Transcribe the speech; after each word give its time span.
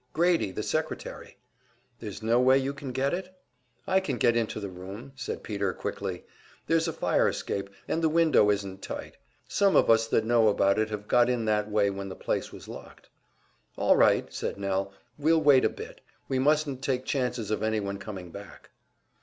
"Grady, 0.13 0.49
the 0.49 0.63
secretary." 0.63 1.37
"There's 1.99 2.23
no 2.23 2.39
way 2.39 2.57
you 2.57 2.73
can 2.73 2.91
get 2.91 3.13
it?" 3.13 3.37
"I 3.85 3.99
can 3.99 4.17
get 4.17 4.35
into 4.35 4.59
the 4.59 4.67
room," 4.67 5.11
said 5.15 5.43
Peter, 5.43 5.73
quickly. 5.73 6.25
"There's 6.65 6.87
a 6.87 6.91
fire 6.93 7.27
escape, 7.29 7.69
and 7.87 8.01
the 8.01 8.09
window 8.09 8.49
isn't 8.49 8.81
tight. 8.81 9.17
Some 9.47 9.75
of 9.75 9.91
us 9.91 10.07
that 10.07 10.25
know 10.25 10.47
about 10.47 10.79
it 10.79 10.89
have 10.89 11.07
got 11.07 11.29
in 11.29 11.45
that 11.45 11.69
way 11.69 11.91
when 11.91 12.09
the 12.09 12.15
place 12.15 12.51
was 12.51 12.67
locked." 12.67 13.09
"All 13.77 13.95
right," 13.95 14.33
said 14.33 14.57
Nell. 14.57 14.91
"We'll 15.19 15.39
wait 15.43 15.63
a 15.65 15.69
bit; 15.69 16.01
we 16.27 16.39
mustn't 16.39 16.81
take 16.81 17.05
chances 17.05 17.51
of 17.51 17.61
anyone 17.61 17.99
coming 17.99 18.31
back." 18.31 18.71